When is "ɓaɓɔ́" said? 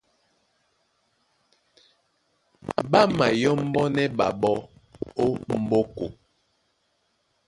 4.17-4.55